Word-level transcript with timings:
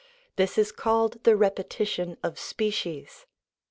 This 0.35 0.57
is 0.57 0.71
called 0.71 1.23
the 1.25 1.35
repe 1.37 1.63
tition 1.69 2.17
of 2.23 2.39
species. 2.39 3.27